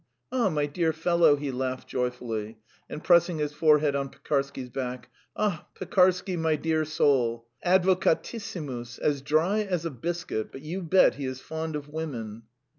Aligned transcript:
Ah, 0.31 0.49
my 0.49 0.65
dear 0.65 0.93
fellow!" 0.93 1.35
he 1.35 1.51
laughed 1.51 1.87
joyfully, 1.87 2.57
and 2.89 3.03
pressing 3.03 3.37
his 3.37 3.53
forehead 3.53 3.95
on 3.95 4.09
Pekarsky's 4.09 4.71
back. 4.71 5.11
"Ah, 5.37 5.67
Pekarsky, 5.75 6.35
my 6.35 6.55
dear 6.55 6.85
soul! 6.85 7.45
Advocatissimus 7.63 8.97
as 8.97 9.21
dry 9.21 9.59
as 9.61 9.85
a 9.85 9.91
biscuit, 9.91 10.51
but 10.51 10.63
you 10.63 10.81
bet 10.81 11.13
he 11.13 11.27
is 11.27 11.39
fond 11.39 11.75
of 11.75 11.87
women. 11.87 12.41